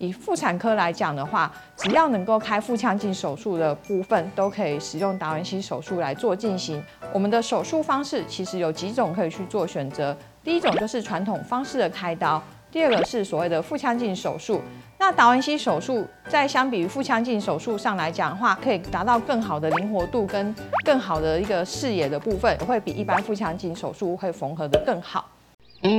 [0.00, 6.82] 以妇产科来讲的话，只要能够开腹腔镜手术的部分，都可以使用达文西手术来做进行。
[7.12, 10.16] 我们的手术方式其实有几种可以去做选择。
[10.42, 12.42] 第一种就是传统方式的开刀，
[12.72, 14.62] 第二个是所谓的腹腔镜手术。
[14.98, 25.28] 那达文西手术在相比于腹腔镜手术上来讲的话，可以达到更好的灵活度跟更好的一个视野的部分，会比一般腹腔镜手术会缝合得更好。
[25.82, 25.90] 三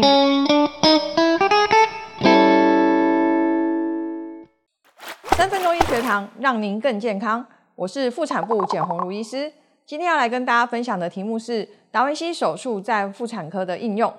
[6.12, 7.46] 堂，让您更健康。
[7.74, 9.50] 我是妇产部简宏儒医师，
[9.86, 14.14] 今天要来跟大家分享的题目是达文西手术在妇产科的应用。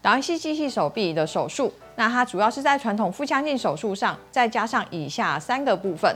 [0.00, 6.10] 达文西机器手臂的手术，那它主要是在传统腹腔镜手术上，再加上以下三个部分。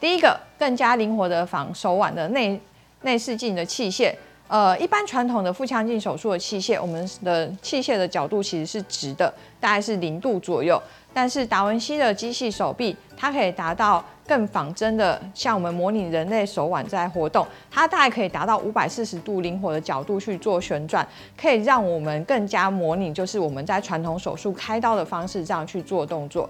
[0.00, 2.58] 第一个，更加灵活的仿手腕的内
[3.02, 4.14] 内视镜的器械。
[4.52, 10.78] 呃，一般传统的腹腔镜手术的器械，我们的器械的角度其实是直的，大概是零度左右。
[11.14, 26.46] 但是达文西的机械手臂，它可以达到更仿真的，像我们模拟人类手腕在活动，它大概可以达到五百四十度灵活的角度去做旋转，可以让我们更加模拟，就是我们在传统手术开刀的方式这样去做动作。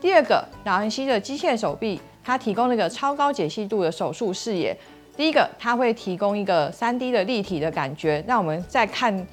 [0.00, 4.74] 第二个，达文西的机械手臂，它提供了一个超高解析度的手术视野。
[5.16, 9.26] 第一个，它会提供一个 3D 的立体的感觉，让我们在看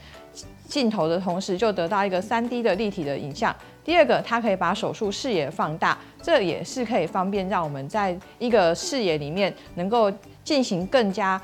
[0.68, 3.56] 镜头的同时就得到一个 3D 的立体的影像。
[3.84, 10.12] 第二个，它可以把手术视野放大，这也是可以方便让我们在一个视野里面能够
[10.44, 11.42] 进行更加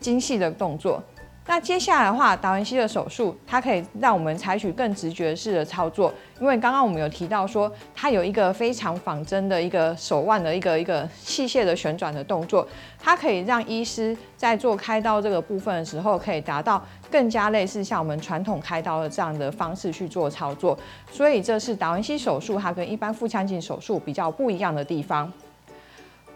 [0.00, 1.00] 精细的动作。
[1.46, 12.66] 那接下来的话，达文西的手术，它可以让我们采取更直觉式的操作，因为刚刚我们有提到说，它有一个非常仿真的一个手腕的一个一个器械的旋转的动作，
[12.98, 20.76] 它可以让医师在做开刀这个部分的时候，可以达到更加类似像我们传统开刀的这样的方式去做操作，
[21.12, 25.30] 所以这是达文西手术它跟一般腹腔镜手术比较不一样的地方。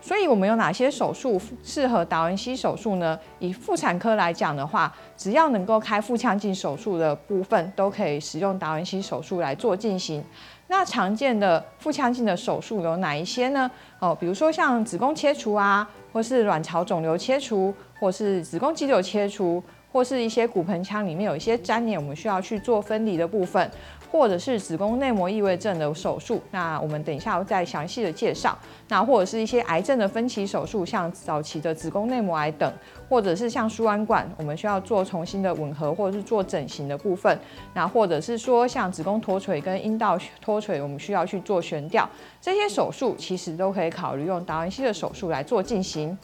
[0.00, 3.18] 所以我们有哪些手术适合达文西手术呢？
[3.38, 10.24] 以妇产科来讲的话，只要能够开腹腔镜手术的部分，都可以使用达文西手术来做进行。
[10.68, 13.70] 那常见的腹腔镜的手术有哪一些呢？
[13.98, 19.62] 哦，比如说像子宫切除啊，或是卵巢肿瘤切除，或是子宫肌瘤切除，
[19.92, 23.70] 或是一些骨盆腔里面有一些粘连，我们需要去做分离的部分。
[24.10, 28.56] 或者是子宫内膜异位症的手术，那我们等一下再详细的介绍。
[28.88, 32.72] 那或者是一些癌症的分期手术，像早期的子宫内膜癌等，
[33.06, 37.38] 或者是像输卵管，我们需要做重新的吻合，或者是做整形的部分。
[37.74, 42.08] 那或者是说像子宫脱垂跟阴道脱垂，我们需要去做悬吊，
[42.40, 46.16] 这些手术其实都可以考虑用达文西的手术来做进行。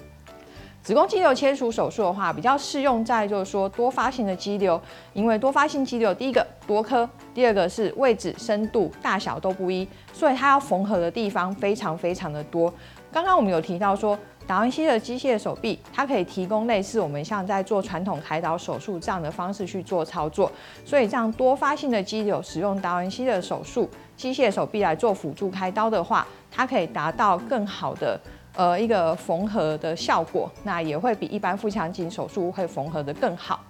[0.85, 4.79] 子宫肌瘤切除手术的话，比较适用在就是说多发性的肌瘤，
[5.15, 12.71] 因为多发性肌瘤，第一个多颗，第二个是位置、深度、大小都不一，所以它要缝合的地方非常非常的多。
[13.11, 20.53] 刚刚我们有提到说，达文西的机械手臂，它可以提供类似我们像在做传统开刀手术这样的方式去做操作，
[20.85, 28.21] 所以这样多发性的肌瘤使用达文西的手术机械手臂来做辅助开刀的话，它可以达到更好的。
[28.57, 33.61] 呃，一个缝合的效果，那也会比一般腹腔镜手术会缝合的更好。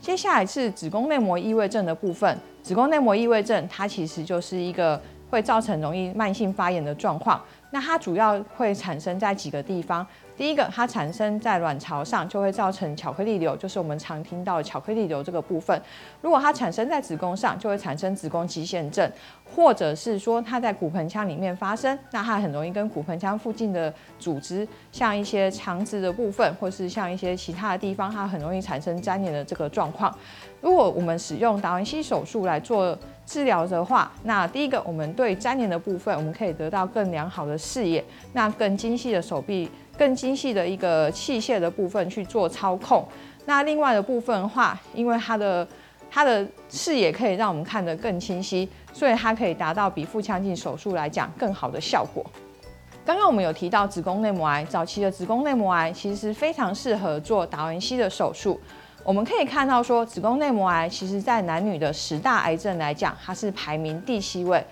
[0.00, 2.36] 接下来是子宫内膜异位症的部分。
[2.62, 7.40] 子宫内膜异位症，它其实就是一个会造成容易慢性发炎的状况。
[7.70, 10.06] 那它主要会产生在几个地方。
[10.36, 15.78] 第一个，它产生在卵巢上，就会造成巧克力瘤，就是我们常听到巧克力瘤这个部分。
[16.22, 19.10] 如果它产生在子宫上，就会产生子宫肌腺症，
[19.54, 30.14] 或者是说它在骨盆腔里面发生，那它很容易跟骨盆腔附近的组织，像一些肠子的部分，或是像一些其他的地方，它很容易产生粘连的这个状况。
[30.62, 39.70] 如果我们使用达文西手术来做治疗的话，那第一个，我们对粘连的部分，我们可以得到更良好的视野，那更精细的手臂。
[39.98, 43.06] 更精细的一个器械的部分去做操控，
[43.44, 45.68] 那另外的部分的话，因为它的
[46.10, 52.24] 它的视野可以让我们看得更清晰，所以它可以达到比腹腔镜手术来讲更好的效果。
[53.04, 58.58] 刚刚我们有提到子宫内膜癌，早期的子宫内膜癌其实非常适合做达文西的手术。
[59.04, 64.64] 我们可以看到说，子宫内膜癌其实在男女的十大癌症来讲，它是排名第七位。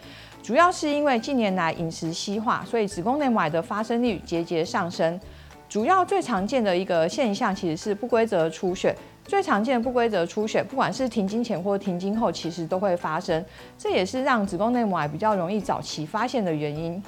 [0.49, 5.21] 主要是因为近年来饮食西化，所以子宫内膜癌的发生率节节上升。
[5.69, 8.97] 主要最常见的一个现象其实是不规则出血，
[9.27, 13.45] 最常见的不规则出血，不管是停经前或停经后，其实都会发生。
[13.77, 17.03] 这也是让子宫内膜癌比较容易早期发现的原因。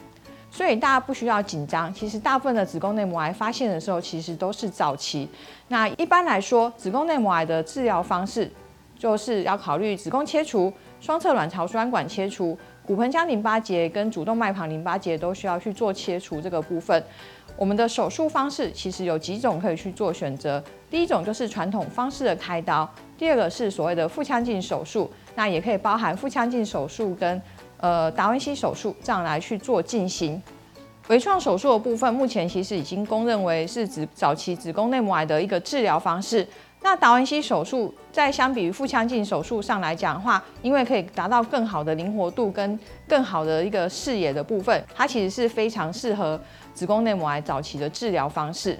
[0.50, 5.26] 所以大家不需要紧张，其实大部分的子宫内膜癌发现的时候，其实都是早期。
[5.68, 8.52] 那一般来说，子宫内膜癌的治疗方式
[8.98, 10.70] 就是要考虑子宫切除、
[11.00, 12.58] 双侧卵巢输卵管切除。
[12.90, 17.00] 骨盆腔淋巴结跟主动脉旁淋巴结都需要去做切除这个部分。
[17.56, 20.60] 我们的手术方式其实有几种可以去做选择，
[20.90, 27.40] 第一种就是传统方式的开刀，第二个是所谓的腹腔镜手术，那也可以包含腹腔镜手术跟
[27.76, 30.42] 呃达文西手术这样来去做进行。
[31.06, 36.44] 微创手术的部分，目前其实已经公认为是指早期子宫内膜癌的一个治疗方式。
[36.82, 46.40] 那达文西手术在相比于腹腔镜手术上来讲的话，因为可以达到更好的灵活度跟更好的一个视野的部分，它其实是非常适合
[46.72, 48.78] 子宫内膜癌早期的治疗方式。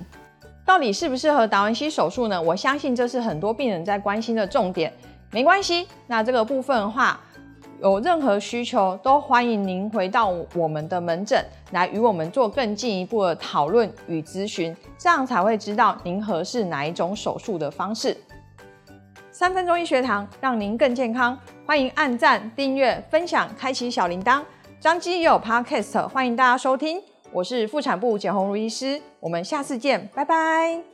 [0.65, 2.41] 到底适不适合达文西手术呢？
[2.41, 4.93] 我相信这是很多病人在关心的重点。
[5.31, 7.21] 没关系，那这个部分的话。
[7.81, 18.15] 有任何需求，都欢迎您回到我们的门诊来与我们做更进一步的讨论与咨询，这样才会知道您合适哪一种手术的方式。
[19.31, 21.39] 三分钟医学堂，让您更健康。
[21.65, 24.43] 欢迎按赞、订阅、分享、开启小铃铛。
[24.79, 27.01] 张基也有 Podcast，欢迎大家收听。
[27.33, 30.90] 我是妇产部简宏如医师，我们下次见，拜拜。